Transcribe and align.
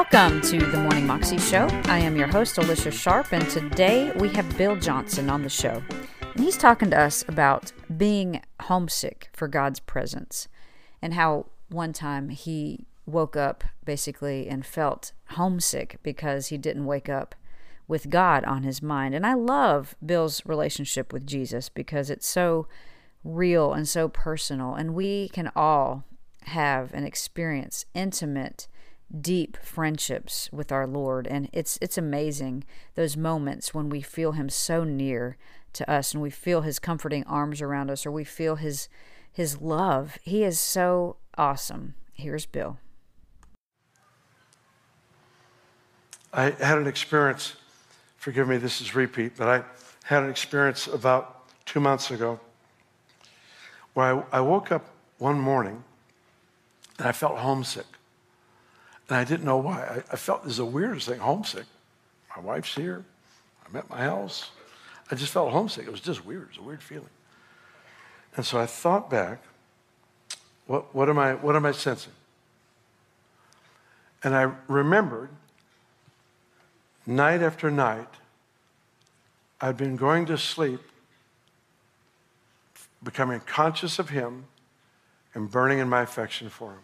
Welcome 0.00 0.40
to 0.40 0.58
the 0.58 0.78
Morning 0.78 1.06
Moxie 1.06 1.36
Show. 1.36 1.68
I 1.84 1.98
am 1.98 2.16
your 2.16 2.26
host, 2.26 2.56
Alicia 2.56 2.90
Sharp, 2.90 3.32
and 3.32 3.46
today 3.50 4.10
we 4.12 4.30
have 4.30 4.56
Bill 4.56 4.74
Johnson 4.74 5.28
on 5.28 5.42
the 5.42 5.50
show. 5.50 5.82
And 6.22 6.42
he's 6.42 6.56
talking 6.56 6.88
to 6.88 6.98
us 6.98 7.22
about 7.28 7.70
being 7.94 8.40
homesick 8.62 9.28
for 9.34 9.46
God's 9.46 9.78
presence 9.78 10.48
and 11.02 11.12
how 11.12 11.48
one 11.68 11.92
time 11.92 12.30
he 12.30 12.86
woke 13.04 13.36
up 13.36 13.62
basically 13.84 14.48
and 14.48 14.64
felt 14.64 15.12
homesick 15.32 15.98
because 16.02 16.46
he 16.46 16.56
didn't 16.56 16.86
wake 16.86 17.10
up 17.10 17.34
with 17.86 18.08
God 18.08 18.42
on 18.46 18.62
his 18.62 18.80
mind. 18.80 19.14
And 19.14 19.26
I 19.26 19.34
love 19.34 19.94
Bill's 20.04 20.40
relationship 20.46 21.12
with 21.12 21.26
Jesus 21.26 21.68
because 21.68 22.08
it's 22.08 22.26
so 22.26 22.66
real 23.22 23.74
and 23.74 23.86
so 23.86 24.08
personal. 24.08 24.74
And 24.74 24.94
we 24.94 25.28
can 25.28 25.52
all 25.54 26.04
have 26.44 26.90
and 26.94 27.06
experience 27.06 27.84
intimate, 27.92 28.66
deep 29.18 29.56
friendships 29.62 30.48
with 30.52 30.70
our 30.70 30.86
Lord. 30.86 31.26
And 31.26 31.48
it's 31.52 31.78
it's 31.80 31.98
amazing 31.98 32.64
those 32.94 33.16
moments 33.16 33.74
when 33.74 33.88
we 33.88 34.00
feel 34.00 34.32
him 34.32 34.48
so 34.48 34.84
near 34.84 35.36
to 35.72 35.90
us 35.90 36.12
and 36.12 36.22
we 36.22 36.30
feel 36.30 36.62
his 36.62 36.78
comforting 36.78 37.24
arms 37.24 37.62
around 37.62 37.90
us 37.90 38.04
or 38.04 38.10
we 38.10 38.24
feel 38.24 38.56
his 38.56 38.88
his 39.32 39.60
love. 39.60 40.18
He 40.22 40.44
is 40.44 40.58
so 40.58 41.16
awesome. 41.36 41.94
Here's 42.12 42.46
Bill. 42.46 42.78
I 46.32 46.50
had 46.50 46.78
an 46.78 46.86
experience, 46.86 47.56
forgive 48.16 48.46
me, 48.46 48.56
this 48.56 48.80
is 48.80 48.94
repeat, 48.94 49.32
but 49.36 49.48
I 49.48 49.64
had 50.04 50.22
an 50.22 50.30
experience 50.30 50.86
about 50.86 51.48
two 51.66 51.80
months 51.80 52.10
ago 52.10 52.38
where 53.94 54.24
I, 54.32 54.38
I 54.38 54.40
woke 54.40 54.70
up 54.70 54.86
one 55.18 55.40
morning 55.40 55.82
and 56.98 57.08
I 57.08 57.12
felt 57.12 57.38
homesick. 57.38 57.86
And 59.10 59.18
I 59.18 59.24
didn't 59.24 59.44
know 59.44 59.58
why. 59.58 59.82
I, 59.82 60.12
I 60.12 60.16
felt 60.16 60.44
this 60.44 60.52
is 60.52 60.58
the 60.58 60.64
weirdest 60.64 61.08
thing 61.08 61.18
homesick. 61.18 61.66
My 62.36 62.42
wife's 62.42 62.74
here. 62.74 63.04
I'm 63.66 63.74
at 63.74 63.90
my 63.90 63.98
house. 63.98 64.50
I 65.10 65.16
just 65.16 65.32
felt 65.32 65.50
homesick. 65.50 65.86
It 65.86 65.90
was 65.90 66.00
just 66.00 66.24
weird. 66.24 66.42
It 66.42 66.48
was 66.50 66.58
a 66.58 66.62
weird 66.62 66.82
feeling. 66.82 67.10
And 68.36 68.46
so 68.46 68.58
I 68.58 68.66
thought 68.66 69.10
back 69.10 69.42
what, 70.68 70.94
what, 70.94 71.08
am, 71.08 71.18
I, 71.18 71.34
what 71.34 71.56
am 71.56 71.66
I 71.66 71.72
sensing? 71.72 72.12
And 74.22 74.36
I 74.36 74.52
remembered 74.68 75.30
night 77.04 77.42
after 77.42 77.68
night, 77.68 78.06
I'd 79.60 79.76
been 79.76 79.96
going 79.96 80.26
to 80.26 80.38
sleep, 80.38 80.80
becoming 83.02 83.40
conscious 83.40 83.98
of 83.98 84.10
Him 84.10 84.44
and 85.34 85.50
burning 85.50 85.80
in 85.80 85.88
my 85.88 86.02
affection 86.02 86.48
for 86.48 86.70
Him. 86.70 86.80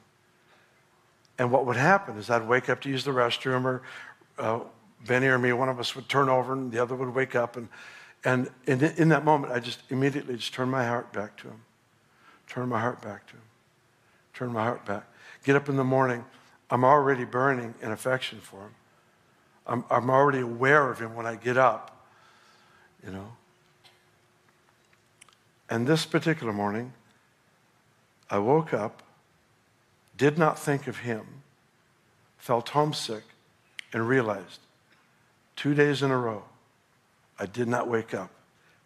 And 1.38 1.50
what 1.50 1.66
would 1.66 1.76
happen 1.76 2.16
is 2.16 2.30
I'd 2.30 2.46
wake 2.46 2.68
up 2.68 2.80
to 2.82 2.88
use 2.88 3.04
the 3.04 3.10
restroom, 3.10 3.64
or 3.64 3.82
uh, 4.38 4.60
Beni 5.06 5.26
or 5.26 5.38
me, 5.38 5.52
one 5.52 5.68
of 5.68 5.78
us 5.78 5.94
would 5.94 6.08
turn 6.08 6.28
over, 6.28 6.52
and 6.52 6.72
the 6.72 6.78
other 6.78 6.94
would 6.94 7.14
wake 7.14 7.34
up. 7.34 7.56
And, 7.56 7.68
and 8.24 8.50
in, 8.66 8.82
in 8.82 9.08
that 9.10 9.24
moment, 9.24 9.52
I 9.52 9.60
just 9.60 9.80
immediately 9.90 10.36
just 10.36 10.54
turn 10.54 10.70
my 10.70 10.86
heart 10.86 11.12
back 11.12 11.36
to 11.38 11.48
Him. 11.48 11.60
Turn 12.48 12.68
my 12.68 12.80
heart 12.80 13.02
back 13.02 13.26
to 13.28 13.34
Him. 13.34 13.42
Turn 14.34 14.52
my 14.52 14.62
heart 14.62 14.84
back. 14.86 15.06
Get 15.44 15.56
up 15.56 15.68
in 15.68 15.76
the 15.76 15.84
morning. 15.84 16.24
I'm 16.70 16.84
already 16.84 17.24
burning 17.24 17.74
in 17.82 17.92
affection 17.92 18.40
for 18.40 18.62
Him. 18.62 18.74
I'm, 19.66 19.84
I'm 19.90 20.10
already 20.10 20.40
aware 20.40 20.90
of 20.90 21.00
him 21.00 21.14
when 21.14 21.26
I 21.26 21.34
get 21.34 21.56
up, 21.56 22.06
you 23.04 23.10
know. 23.10 23.32
And 25.68 25.86
this 25.86 26.06
particular 26.06 26.52
morning, 26.52 26.92
I 28.30 28.38
woke 28.38 28.72
up, 28.72 29.02
did 30.16 30.38
not 30.38 30.58
think 30.58 30.86
of 30.86 30.98
him, 30.98 31.26
felt 32.38 32.70
homesick, 32.70 33.24
and 33.92 34.08
realized 34.08 34.60
two 35.56 35.74
days 35.74 36.02
in 36.02 36.10
a 36.10 36.18
row, 36.18 36.44
I 37.38 37.46
did 37.46 37.68
not 37.68 37.88
wake 37.88 38.14
up 38.14 38.30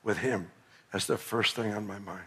with 0.02 0.18
him 0.18 0.50
as 0.92 1.06
the 1.06 1.18
first 1.18 1.56
thing 1.56 1.72
on 1.72 1.86
my 1.86 1.98
mind. 1.98 2.24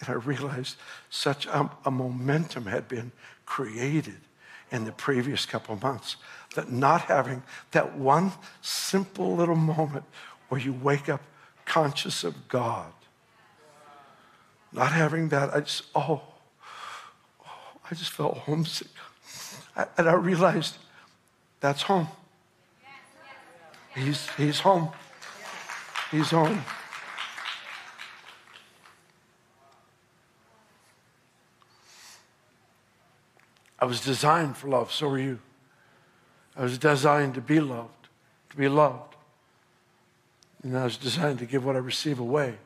And 0.00 0.08
I 0.08 0.12
realized 0.12 0.76
such 1.10 1.46
a, 1.46 1.70
a 1.84 1.90
momentum 1.90 2.66
had 2.66 2.88
been 2.88 3.12
created 3.46 4.20
in 4.70 4.84
the 4.84 4.92
previous 4.92 5.46
couple 5.46 5.76
months. 5.76 6.16
That 6.56 6.70
not 6.70 7.02
having 7.02 7.42
that 7.72 7.96
one 7.96 8.32
simple 8.62 9.36
little 9.36 9.56
moment 9.56 10.04
where 10.48 10.60
you 10.60 10.72
wake 10.72 11.08
up 11.08 11.22
conscious 11.64 12.24
of 12.24 12.48
God, 12.48 12.92
not 14.72 14.92
having 14.92 15.28
that, 15.28 15.54
I 15.54 15.60
just, 15.60 15.84
oh, 15.94 16.20
oh 16.20 16.33
I 17.94 17.96
just 17.96 18.10
felt 18.10 18.38
homesick. 18.38 18.88
I, 19.76 19.86
and 19.96 20.08
I 20.08 20.14
realized 20.14 20.78
that's 21.60 21.82
home. 21.82 22.08
He's, 23.94 24.28
he's 24.30 24.58
home. 24.58 24.88
He's 26.10 26.32
home. 26.32 26.64
I 33.78 33.84
was 33.84 34.00
designed 34.00 34.56
for 34.56 34.66
love, 34.66 34.90
so 34.90 35.08
are 35.10 35.18
you. 35.20 35.38
I 36.56 36.64
was 36.64 36.78
designed 36.78 37.34
to 37.34 37.40
be 37.40 37.60
loved, 37.60 38.08
to 38.50 38.56
be 38.56 38.66
loved. 38.66 39.14
And 40.64 40.76
I 40.76 40.82
was 40.82 40.96
designed 40.96 41.38
to 41.38 41.46
give 41.46 41.64
what 41.64 41.76
I 41.76 41.78
receive 41.78 42.18
away. 42.18 42.56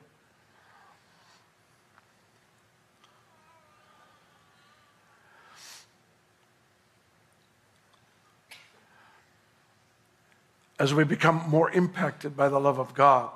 As 10.78 10.94
we 10.94 11.04
become 11.04 11.42
more 11.48 11.70
impacted 11.70 12.36
by 12.36 12.48
the 12.48 12.60
love 12.60 12.78
of 12.78 12.94
God, 12.94 13.30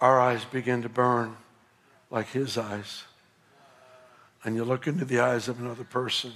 our 0.00 0.20
eyes 0.20 0.44
begin 0.44 0.82
to 0.82 0.88
burn 0.88 1.36
like 2.10 2.28
His 2.28 2.58
eyes 2.58 3.04
and 4.46 4.54
you 4.54 4.64
look 4.64 4.86
into 4.86 5.04
the 5.04 5.18
eyes 5.18 5.48
of 5.48 5.60
another 5.60 5.82
person, 5.82 6.32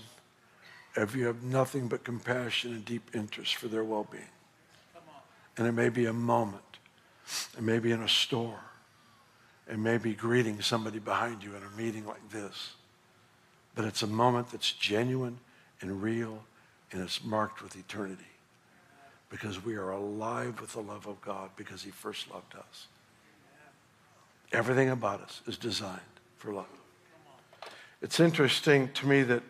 if 0.97 1.15
you 1.15 1.27
have 1.27 1.45
nothing 1.45 1.87
but 1.87 2.03
compassion 2.03 2.73
and 2.73 2.85
deep 2.85 3.09
interest 3.15 3.55
for 3.55 3.69
their 3.69 3.85
well 3.85 4.07
being. 4.11 4.25
And 5.57 5.67
it 5.67 5.73
may 5.73 5.91
be 5.91 6.07
a 6.07 6.13
moment, 6.13 6.79
it 7.57 7.63
may 7.63 7.79
be 7.79 7.93
in 7.93 8.03
a 8.03 8.09
store, 8.09 8.59
it 9.71 9.79
may 9.79 9.97
be 9.97 10.13
greeting 10.13 10.61
somebody 10.61 10.99
behind 10.99 11.45
you 11.45 11.55
in 11.55 11.63
a 11.63 11.81
meeting 11.81 12.05
like 12.05 12.31
this. 12.31 12.75
But 13.77 13.85
it's 13.85 14.03
a 14.03 14.09
moment 14.09 14.51
that's 14.51 14.73
genuine 14.73 15.39
and 15.81 16.03
real 16.03 16.43
and 16.91 17.01
it's 17.01 17.23
marked 17.23 17.63
with 17.63 17.77
eternity 17.77 18.25
because 19.31 19.65
we 19.65 19.77
are 19.77 19.91
alive 19.91 20.61
with 20.61 20.73
the 20.73 20.81
love 20.81 21.07
of 21.07 21.21
God 21.23 21.51
because 21.57 21.83
He 21.83 21.91
first 21.91 22.31
loved 22.31 22.55
us. 22.57 22.89
Everything 24.53 24.91
about 24.91 25.21
us 25.23 25.41
is 25.47 25.57
designed 25.57 26.01
for 26.37 26.53
love. 26.53 26.67
It's 28.03 28.19
interesting 28.19 28.91
to 28.95 29.07
me 29.07 29.23
that 29.23 29.43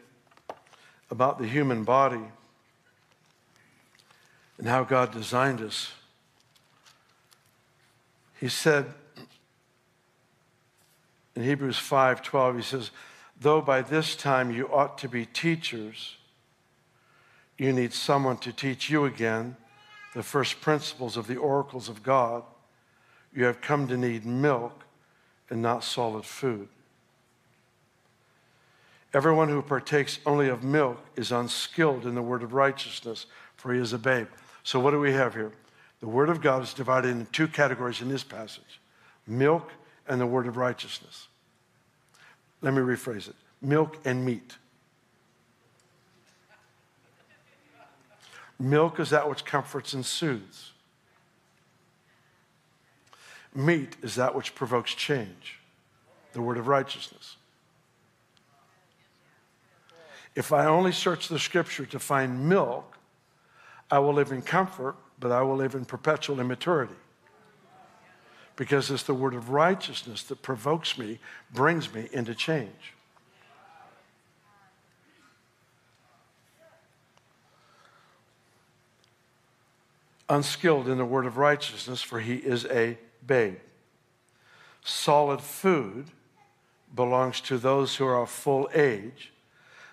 about 1.10 1.38
the 1.38 1.46
human 1.46 1.82
body 1.82 2.22
and 4.58 4.68
how 4.68 4.84
God 4.84 5.10
designed 5.10 5.62
us. 5.62 5.92
He 8.38 8.48
said 8.48 8.92
in 11.34 11.42
Hebrews 11.42 11.78
5:12 11.78 12.56
he 12.56 12.62
says, 12.62 12.90
"Though 13.40 13.62
by 13.62 13.80
this 13.80 14.14
time 14.14 14.50
you 14.50 14.70
ought 14.72 14.98
to 14.98 15.08
be 15.08 15.24
teachers, 15.24 16.16
you 17.56 17.72
need 17.72 17.94
someone 17.94 18.36
to 18.38 18.52
teach 18.52 18.90
you 18.90 19.06
again 19.06 19.56
the 20.14 20.22
first 20.22 20.60
principles 20.60 21.16
of 21.16 21.26
the 21.26 21.36
oracles 21.36 21.88
of 21.88 22.02
God. 22.02 22.42
You 23.34 23.44
have 23.44 23.60
come 23.60 23.86
to 23.88 23.96
need 23.96 24.24
milk 24.24 24.84
and 25.48 25.62
not 25.62 25.84
solid 25.84 26.24
food." 26.24 26.68
Everyone 29.12 29.48
who 29.48 29.60
partakes 29.60 30.20
only 30.24 30.48
of 30.48 30.62
milk 30.62 31.04
is 31.16 31.32
unskilled 31.32 32.06
in 32.06 32.14
the 32.14 32.22
word 32.22 32.42
of 32.42 32.52
righteousness, 32.52 33.26
for 33.56 33.74
he 33.74 33.80
is 33.80 33.92
a 33.92 33.98
babe. 33.98 34.28
So, 34.62 34.78
what 34.78 34.92
do 34.92 35.00
we 35.00 35.12
have 35.12 35.34
here? 35.34 35.52
The 36.00 36.06
word 36.06 36.28
of 36.28 36.40
God 36.40 36.62
is 36.62 36.72
divided 36.72 37.08
into 37.08 37.30
two 37.32 37.48
categories 37.48 38.00
in 38.00 38.08
this 38.08 38.24
passage 38.24 38.80
milk 39.26 39.72
and 40.08 40.20
the 40.20 40.26
word 40.26 40.46
of 40.46 40.56
righteousness. 40.56 41.28
Let 42.62 42.74
me 42.74 42.80
rephrase 42.80 43.28
it 43.28 43.36
milk 43.60 43.98
and 44.04 44.24
meat. 44.24 44.56
Milk 48.60 49.00
is 49.00 49.08
that 49.08 49.26
which 49.28 49.46
comforts 49.46 49.94
and 49.94 50.04
soothes. 50.04 50.72
Meat 53.54 53.96
is 54.02 54.14
that 54.16 54.34
which 54.34 54.54
provokes 54.54 54.94
change, 54.94 55.58
the 56.34 56.42
word 56.42 56.58
of 56.58 56.68
righteousness. 56.68 57.36
If 60.36 60.52
I 60.52 60.66
only 60.66 60.92
search 60.92 61.28
the 61.28 61.38
scripture 61.38 61.86
to 61.86 61.98
find 61.98 62.48
milk, 62.48 62.98
I 63.90 63.98
will 63.98 64.12
live 64.12 64.30
in 64.30 64.42
comfort, 64.42 64.94
but 65.18 65.32
I 65.32 65.42
will 65.42 65.56
live 65.56 65.74
in 65.74 65.86
perpetual 65.86 66.38
immaturity. 66.38 66.94
Because 68.56 68.90
it's 68.90 69.02
the 69.02 69.14
word 69.14 69.34
of 69.34 69.50
righteousness 69.50 70.22
that 70.24 70.42
provokes 70.42 70.98
me, 70.98 71.18
brings 71.52 71.92
me 71.92 72.08
into 72.12 72.34
change. 72.34 72.94
Unskilled 80.30 80.88
in 80.88 80.96
the 80.96 81.04
word 81.04 81.26
of 81.26 81.36
righteousness, 81.36 82.00
for 82.00 82.20
he 82.20 82.36
is 82.36 82.64
a 82.66 82.96
babe. 83.26 83.58
Solid 84.82 85.40
food 85.40 86.06
belongs 86.94 87.40
to 87.42 87.58
those 87.58 87.96
who 87.96 88.06
are 88.06 88.22
of 88.22 88.30
full 88.30 88.70
age, 88.74 89.32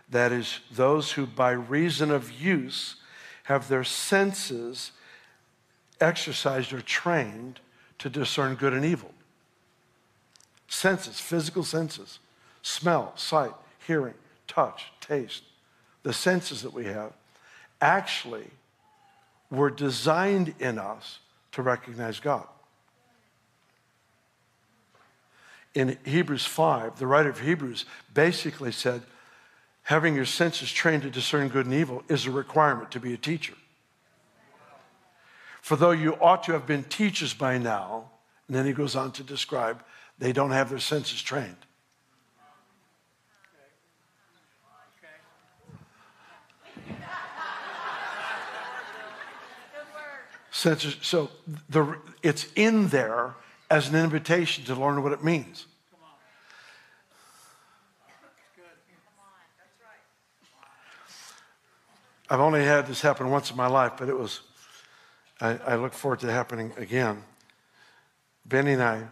that 0.10 0.32
is, 0.32 0.60
those 0.72 1.12
who 1.12 1.26
by 1.26 1.52
reason 1.52 2.12
of 2.12 2.32
use 2.32 2.96
have 3.44 3.68
their 3.68 3.84
senses 3.84 4.92
exercised 6.00 6.72
or 6.72 6.82
trained 6.82 7.60
to 7.98 8.10
discern 8.10 8.56
good 8.56 8.74
and 8.74 8.86
evil. 8.86 9.14
Senses, 10.68 11.20
physical 11.20 11.64
senses, 11.64 12.20
smell, 12.62 13.12
sight, 13.16 13.54
hearing, 13.86 14.14
touch, 14.48 14.92
taste, 15.02 15.44
the 16.04 16.14
senses 16.14 16.62
that 16.62 16.74
we 16.74 16.86
have 16.86 17.14
actually 17.82 18.48
were 19.50 19.70
designed 19.70 20.54
in 20.60 20.78
us 20.78 21.20
to 21.54 21.62
recognize 21.62 22.20
God. 22.20 22.48
In 25.74 25.98
Hebrews 26.06 26.46
5, 26.46 26.98
the 26.98 27.08
writer 27.08 27.30
of 27.30 27.40
Hebrews 27.40 27.86
basically 28.14 28.72
said, 28.72 29.04
having 29.84 30.16
your 30.16 30.26
senses 30.26 30.72
trained 30.72 31.04
to 31.04 31.10
discern 31.10 31.50
good 31.50 31.66
and 31.66 31.76
evil 31.76 32.04
is 32.10 32.26
a 32.26 32.32
requirement 32.32 32.92
to 32.92 33.00
be 33.00 33.14
a 33.14 33.18
teacher. 33.18 33.54
For 35.62 35.76
though 35.76 35.92
you 35.92 36.16
ought 36.16 36.44
to 36.44 36.54
have 36.54 36.66
been 36.66 36.84
teachers 36.84 37.34
by 37.34 37.58
now, 37.58 38.10
and 38.48 38.56
then 38.56 38.66
he 38.66 38.74
goes 38.74 38.96
on 38.96 39.12
to 39.14 39.24
describe 39.24 39.84
they 40.18 40.34
don't 40.34 40.52
have 40.52 40.70
their 40.70 40.80
senses 40.80 41.22
trained. 41.22 41.67
Senses, 50.58 50.98
so 51.04 51.30
the, 51.70 52.00
it's 52.24 52.48
in 52.56 52.88
there 52.88 53.36
as 53.70 53.90
an 53.90 53.96
invitation 53.96 54.66
to 54.66 54.74
learn 54.74 55.04
what 55.04 55.12
it 55.12 55.24
means. 55.24 55.68
I've 62.28 62.40
only 62.40 62.64
had 62.64 62.88
this 62.88 63.02
happen 63.02 63.30
once 63.30 63.52
in 63.52 63.56
my 63.56 63.68
life, 63.68 63.92
but 64.00 64.10
it 64.10 64.18
was, 64.18 64.42
I, 65.40 65.60
I 65.60 65.76
look 65.76 65.94
forward 65.94 66.22
to 66.22 66.32
happening 66.32 66.74
again. 66.76 67.24
Beni 68.44 68.74
and 68.74 68.82
I 68.82 69.04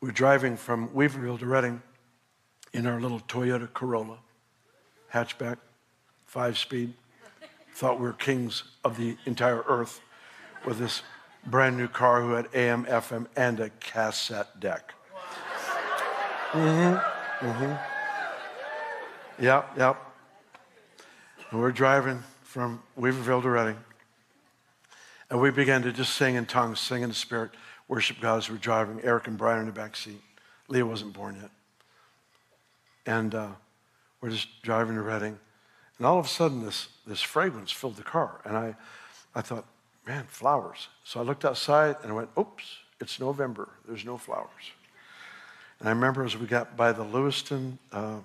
were 0.00 0.10
driving 0.10 0.56
from 0.56 0.88
Weaverville 0.88 1.38
to 1.38 1.46
Redding 1.46 1.82
in 2.72 2.86
our 2.86 2.98
little 2.98 3.20
Toyota 3.20 3.70
Corolla, 3.74 4.20
hatchback, 5.12 5.58
five 6.24 6.56
speed. 6.56 6.94
Thought 7.74 7.98
we 7.98 8.06
were 8.06 8.12
kings 8.12 8.62
of 8.84 8.96
the 8.96 9.16
entire 9.26 9.62
earth 9.66 10.00
with 10.64 10.78
this 10.78 11.02
brand 11.44 11.76
new 11.76 11.88
car 11.88 12.22
who 12.22 12.30
had 12.32 12.48
AM, 12.54 12.84
FM, 12.84 13.26
and 13.36 13.58
a 13.58 13.70
cassette 13.80 14.60
deck. 14.60 14.94
Mm-hmm. 16.52 17.46
Mm-hmm. 17.46 17.74
Yep, 19.42 19.70
yep. 19.76 19.96
And 21.50 21.60
we're 21.60 21.72
driving 21.72 22.22
from 22.42 22.80
Weaverville 22.96 23.42
to 23.42 23.50
Redding. 23.50 23.76
And 25.28 25.40
we 25.40 25.50
began 25.50 25.82
to 25.82 25.92
just 25.92 26.14
sing 26.14 26.36
in 26.36 26.46
tongues, 26.46 26.78
sing 26.78 27.02
in 27.02 27.08
the 27.08 27.14
spirit, 27.14 27.50
worship 27.88 28.20
God 28.20 28.38
as 28.38 28.48
we're 28.48 28.56
driving. 28.56 29.00
Eric 29.02 29.26
and 29.26 29.36
Brian 29.36 29.60
in 29.60 29.66
the 29.66 29.72
back 29.72 29.96
seat. 29.96 30.20
Leah 30.68 30.86
wasn't 30.86 31.12
born 31.12 31.36
yet. 31.40 31.50
And 33.04 33.34
uh, 33.34 33.48
we're 34.20 34.30
just 34.30 34.62
driving 34.62 34.94
to 34.94 35.02
Redding. 35.02 35.40
And 35.98 36.06
all 36.06 36.18
of 36.18 36.26
a 36.26 36.28
sudden, 36.28 36.64
this, 36.64 36.88
this 37.06 37.20
fragrance 37.20 37.70
filled 37.70 37.96
the 37.96 38.02
car. 38.02 38.40
And 38.44 38.56
I, 38.56 38.74
I 39.34 39.42
thought, 39.42 39.66
man, 40.06 40.24
flowers. 40.28 40.88
So 41.04 41.20
I 41.20 41.22
looked 41.22 41.44
outside 41.44 41.96
and 42.02 42.12
I 42.12 42.14
went, 42.14 42.30
oops, 42.38 42.64
it's 43.00 43.20
November. 43.20 43.68
There's 43.86 44.04
no 44.04 44.18
flowers. 44.18 44.72
And 45.80 45.88
I 45.88 45.92
remember 45.92 46.24
as 46.24 46.36
we 46.36 46.46
got 46.46 46.76
by 46.76 46.92
the 46.92 47.04
Lewiston 47.04 47.78
uh, 47.92 48.18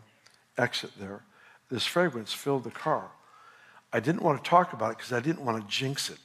exit 0.58 0.92
there, 1.00 1.22
this 1.70 1.86
fragrance 1.86 2.34
filled 2.34 2.64
the 2.64 2.72
car. 2.72 3.10
I 3.92 4.00
didn't 4.00 4.22
want 4.22 4.44
to 4.44 4.50
talk 4.50 4.74
about 4.74 4.92
it 4.92 4.98
because 4.98 5.14
I 5.14 5.20
didn't 5.20 5.44
want 5.44 5.62
to 5.62 5.68
jinx 5.68 6.10
it. 6.10 6.20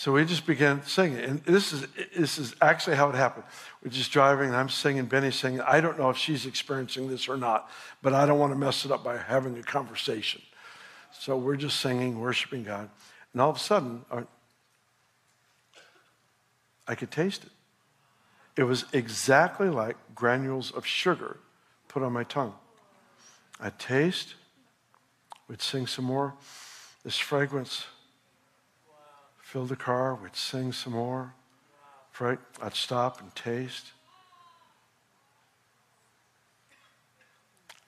So 0.00 0.12
we 0.12 0.24
just 0.24 0.46
began 0.46 0.82
singing. 0.84 1.18
And 1.18 1.44
this 1.44 1.74
is, 1.74 1.86
this 2.16 2.38
is 2.38 2.54
actually 2.62 2.96
how 2.96 3.10
it 3.10 3.14
happened. 3.14 3.44
We're 3.84 3.90
just 3.90 4.10
driving, 4.10 4.46
and 4.46 4.56
I'm 4.56 4.70
singing, 4.70 5.04
Beni's 5.04 5.36
singing. 5.36 5.60
I 5.60 5.82
don't 5.82 5.98
know 5.98 6.08
if 6.08 6.16
she's 6.16 6.46
experiencing 6.46 7.06
this 7.10 7.28
or 7.28 7.36
not, 7.36 7.68
but 8.00 8.14
I 8.14 8.24
don't 8.24 8.38
want 8.38 8.50
to 8.50 8.58
mess 8.58 8.86
it 8.86 8.90
up 8.90 9.04
by 9.04 9.18
having 9.18 9.58
a 9.58 9.62
conversation. 9.62 10.40
So 11.12 11.36
we're 11.36 11.56
just 11.56 11.80
singing, 11.80 12.18
worshiping 12.18 12.64
God. 12.64 12.88
And 13.34 13.42
all 13.42 13.50
of 13.50 13.56
a 13.56 13.58
sudden, 13.58 14.06
I 16.88 16.94
could 16.94 17.10
taste 17.10 17.44
it. 17.44 17.50
It 18.56 18.64
was 18.64 18.86
exactly 18.94 19.68
like 19.68 19.98
granules 20.14 20.70
of 20.70 20.86
sugar 20.86 21.36
put 21.88 22.02
on 22.02 22.14
my 22.14 22.24
tongue. 22.24 22.54
I'd 23.60 23.78
taste, 23.78 24.34
we'd 25.46 25.60
sing 25.60 25.86
some 25.86 26.06
more. 26.06 26.36
This 27.04 27.18
fragrance 27.18 27.84
filled 29.50 29.68
the 29.68 29.74
car, 29.74 30.14
we'd 30.14 30.36
sing 30.36 30.72
some 30.72 30.92
more. 30.92 31.34
Right? 32.20 32.38
I'd 32.62 32.74
stop 32.76 33.20
and 33.20 33.34
taste. 33.34 33.86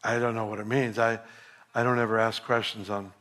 I 0.03 0.19
don't 0.19 0.35
know 0.35 0.47
what 0.47 0.59
it 0.59 0.67
means. 0.67 0.99
I, 0.99 1.21
I 1.73 1.85
don't 1.85 2.01
ever 2.01 2.19
ask 2.19 2.43
questions 2.43 2.91
on. 2.91 3.13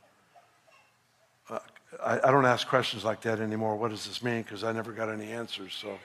Uh, 1.48 1.58
I, 2.02 2.18
I 2.18 2.30
don't 2.32 2.46
ask 2.46 2.66
questions 2.66 3.04
like 3.04 3.20
that 3.20 3.38
anymore. 3.38 3.76
What 3.76 3.92
does 3.92 4.06
this 4.06 4.24
mean? 4.24 4.42
Because 4.42 4.64
I 4.64 4.72
never 4.72 4.90
got 4.90 5.08
any 5.08 5.30
answers. 5.30 5.74
So 5.74 5.96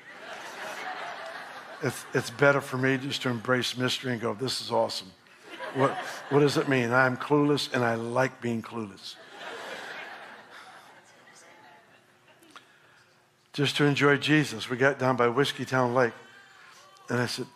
it's, 1.81 2.05
it's 2.13 2.29
better 2.29 2.61
for 2.61 2.77
me 2.77 2.97
just 2.97 3.23
to 3.23 3.29
embrace 3.29 3.75
mystery 3.75 4.11
and 4.11 4.21
go, 4.21 4.35
this 4.35 4.61
is 4.61 4.69
awesome. 4.69 5.11
What, 5.73 5.91
what 6.29 6.41
does 6.41 6.57
it 6.57 6.69
mean? 6.69 6.93
I'm 6.93 7.17
clueless 7.17 7.73
and 7.73 7.83
I 7.83 7.95
like 7.95 8.39
being 8.41 8.61
clueless. 8.61 9.15
Just 13.57 13.75
to 13.77 13.85
enjoy 13.85 14.17
Jesus, 14.17 14.69
we 14.69 14.77
got 14.77 14.99
down 14.99 15.15
by 15.15 15.25
Whiskeytown 15.25 15.95
Lake 15.95 16.13
and 17.09 17.19
I 17.19 17.25
said, 17.25 17.47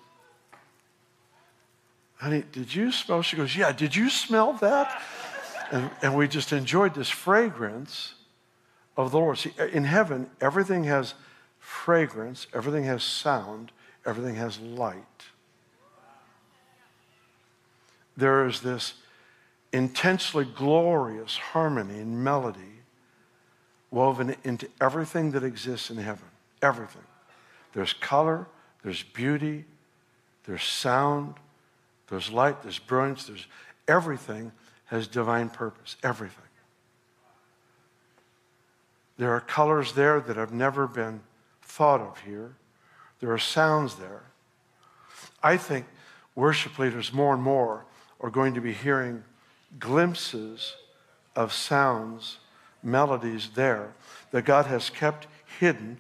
honey, 2.16 2.44
did 2.52 2.74
you 2.74 2.92
smell? 2.92 3.22
She 3.22 3.38
goes, 3.38 3.56
yeah, 3.56 3.72
did 3.72 3.96
you 3.96 4.10
smell 4.10 4.54
that? 4.54 5.00
And, 5.72 5.92
and 6.02 6.16
we 6.16 6.28
just 6.28 6.54
enjoyed 6.54 6.96
this 6.96 7.12
fragrance 7.12 8.16
of 8.98 9.12
the 9.12 9.20
Lord. 9.20 9.38
See, 9.38 9.54
in 9.72 9.84
heaven, 9.84 10.28
everything 10.42 10.86
has 10.86 11.14
fragrance, 11.60 12.48
everything 12.52 12.86
has 12.86 13.04
sound, 13.04 13.72
everything 14.04 14.34
has 14.38 14.60
light. 14.60 15.04
There 18.18 18.48
is 18.48 18.62
this 18.62 18.96
intensely 19.72 20.46
glorious 20.46 21.38
harmony 21.38 22.00
and 22.00 22.24
melody 22.24 22.81
woven 23.92 24.36
into 24.44 24.68
everything 24.80 25.32
that 25.32 25.44
exists 25.44 25.90
in 25.90 25.98
heaven. 25.98 26.26
Everything. 26.62 27.04
There's 27.74 27.94
color, 27.94 28.48
there's 28.84 29.04
beauty, 29.04 29.66
there's 30.46 30.64
sound, 30.64 31.36
there's 32.10 32.32
light, 32.32 32.64
there's 32.64 32.80
brilliance, 32.80 33.26
there's 33.26 33.46
everything 33.88 34.52
has 34.86 35.08
divine 35.08 35.50
purpose. 35.50 35.96
Everything. 36.04 36.44
There 39.18 39.32
are 39.32 39.40
colors 39.40 39.94
there 39.94 40.20
that 40.20 40.36
have 40.36 40.52
never 40.52 40.88
been 40.88 41.22
thought 41.62 42.02
of 42.02 42.20
here. 42.22 42.56
There 43.20 43.32
are 43.32 43.38
sounds 43.38 43.96
there. 43.96 44.24
I 45.44 45.58
think 45.58 45.86
worship 46.36 46.80
leaders 46.80 47.14
more 47.14 47.34
and 47.34 47.44
more 47.44 47.86
are 48.20 48.30
going 48.30 48.54
to 48.56 48.62
be 48.62 48.74
hearing 48.74 49.24
glimpses 49.80 50.76
of 51.36 51.54
sounds, 51.54 52.40
melodies 52.84 53.50
there 53.56 53.94
that 54.32 54.46
God 54.46 54.66
has 54.66 54.90
kept 54.90 55.28
hidden. 55.60 56.00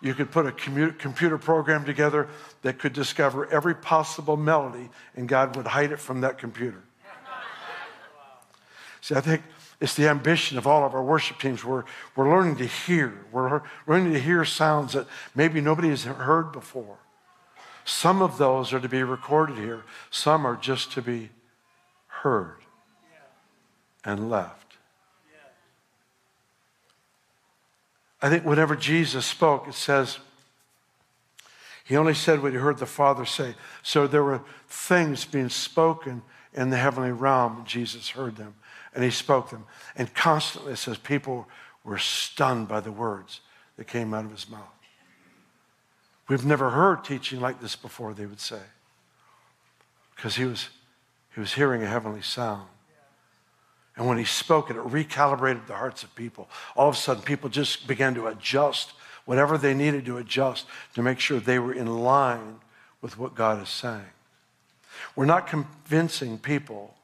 You 0.00 0.14
could 0.14 0.30
put 0.30 0.46
a 0.46 0.52
computer 0.52 1.38
program 1.38 1.84
together 1.84 2.28
that 2.62 2.78
could 2.78 2.92
discover 2.92 3.50
every 3.50 3.74
possible 3.74 4.36
melody, 4.36 4.90
and 5.16 5.28
God 5.28 5.56
would 5.56 5.66
hide 5.66 5.92
it 5.92 5.98
from 5.98 6.20
that 6.20 6.38
computer. 6.38 6.82
See, 9.00 9.14
I 9.14 9.20
think 9.20 9.42
it's 9.80 9.94
the 9.94 10.08
ambition 10.08 10.58
of 10.58 10.66
all 10.66 10.84
of 10.84 10.94
our 10.94 11.02
worship 11.02 11.38
teams. 11.38 11.64
We're, 11.64 11.84
we're 12.14 12.30
learning 12.30 12.56
to 12.56 12.66
hear. 12.66 13.12
We're 13.32 13.62
learning 13.86 14.12
to 14.12 14.20
hear 14.20 14.44
sounds 14.44 14.92
that 14.92 15.06
maybe 15.34 15.60
nobody 15.60 15.88
has 15.88 16.04
heard 16.04 16.52
before. 16.52 16.98
Some 17.84 18.20
of 18.20 18.38
those 18.38 18.72
are 18.72 18.80
to 18.80 18.88
be 18.88 19.02
recorded 19.02 19.56
here, 19.56 19.84
some 20.10 20.46
are 20.46 20.56
just 20.56 20.92
to 20.92 21.02
be 21.02 21.30
heard 22.06 22.58
and 24.04 24.28
left. 24.28 24.57
I 28.20 28.28
think 28.28 28.44
whenever 28.44 28.74
Jesus 28.74 29.24
spoke, 29.26 29.68
it 29.68 29.74
says, 29.74 30.18
he 31.84 31.96
only 31.96 32.14
said 32.14 32.42
what 32.42 32.52
he 32.52 32.58
heard 32.58 32.78
the 32.78 32.86
Father 32.86 33.24
say. 33.24 33.54
So 33.82 34.06
there 34.06 34.24
were 34.24 34.42
things 34.68 35.24
being 35.24 35.48
spoken 35.48 36.22
in 36.52 36.70
the 36.70 36.76
heavenly 36.76 37.12
realm, 37.12 37.64
Jesus 37.64 38.10
heard 38.10 38.36
them 38.36 38.54
and 38.98 39.04
he 39.04 39.10
spoke 39.10 39.50
them. 39.50 39.64
And 39.94 40.12
constantly, 40.12 40.72
it 40.72 40.76
says, 40.76 40.98
people 40.98 41.46
were 41.84 41.98
stunned 41.98 42.66
by 42.66 42.80
the 42.80 42.92
words 42.92 43.40
that 43.76 43.86
came 43.86 44.12
out 44.12 44.24
of 44.24 44.30
his 44.32 44.50
mouth. 44.50 44.62
We've 46.28 46.44
never 46.44 46.70
heard 46.70 47.04
teaching 47.04 47.40
like 47.40 47.60
this 47.60 47.76
before, 47.76 48.12
they 48.12 48.26
would 48.26 48.40
say. 48.40 48.60
Because 50.16 50.34
he 50.34 50.44
was, 50.44 50.68
he 51.32 51.40
was 51.40 51.52
hearing 51.52 51.82
a 51.82 51.86
heavenly 51.86 52.22
sound. 52.22 52.66
And 53.98 54.06
when 54.06 54.16
he 54.16 54.24
spoke 54.24 54.70
it, 54.70 54.76
it 54.76 54.82
recalibrated 54.84 55.66
the 55.66 55.74
hearts 55.74 56.04
of 56.04 56.14
people. 56.14 56.48
All 56.76 56.88
of 56.88 56.94
a 56.94 56.98
sudden, 56.98 57.24
people 57.24 57.50
just 57.50 57.88
began 57.88 58.14
to 58.14 58.28
adjust 58.28 58.92
whatever 59.24 59.58
they 59.58 59.74
needed 59.74 60.06
to 60.06 60.18
adjust 60.18 60.66
to 60.94 61.02
make 61.02 61.18
sure 61.18 61.40
they 61.40 61.58
were 61.58 61.74
in 61.74 61.98
line 61.98 62.60
with 63.02 63.18
what 63.18 63.34
God 63.34 63.60
is 63.60 63.68
saying. 63.68 64.12
We're 65.16 65.26
not 65.26 65.48
convincing 65.48 66.38
people 66.38 66.94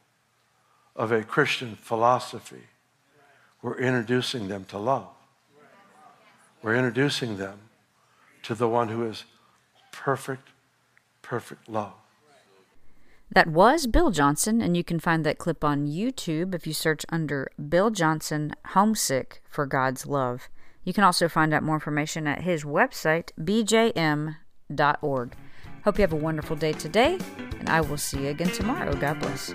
of 0.95 1.11
a 1.11 1.25
Christian 1.25 1.75
philosophy. 1.75 2.63
We're 3.61 3.79
introducing 3.79 4.47
them 4.47 4.65
to 4.67 4.79
love. 4.79 5.09
We're 6.63 6.77
introducing 6.77 7.39
them 7.39 7.59
to 8.45 8.55
the 8.55 8.69
one 8.69 8.89
who 8.89 9.05
is 9.05 9.25
perfect, 9.91 10.49
perfect 11.23 11.69
love. 11.69 11.95
That 13.35 13.49
was 13.49 13.89
Bill 13.89 14.13
Johnson, 14.13 14.61
and 14.61 14.77
you 14.77 14.85
can 14.85 15.01
find 15.01 15.27
that 15.27 15.39
clip 15.39 15.65
on 15.65 15.89
YouTube 15.89 16.55
if 16.55 16.69
you 16.69 16.73
search 16.73 17.05
under 17.09 17.51
Bill 17.69 17.91
Johnson 17.91 18.53
Homesick 18.67 19.43
for 19.51 19.67
God's 19.67 20.07
Love. 20.07 20.49
You 20.85 20.93
can 20.93 21.03
also 21.03 21.29
find 21.29 21.53
out 21.53 21.65
more 21.65 21.75
information 21.75 22.29
at 22.29 22.43
his 22.43 22.63
website, 22.63 23.31
bjm.org. 23.41 24.37
Hope 25.85 25.99
you 25.99 26.03
have 26.03 26.13
a 26.13 26.17
wonderful 26.17 26.55
day 26.55 26.75
today, 26.75 27.19
and 27.59 27.69
I 27.69 27.81
will 27.81 27.97
see 27.97 28.23
you 28.23 28.29
again 28.29 28.51
tomorrow. 28.51 28.95
God 28.95 29.19
bless. 29.19 29.53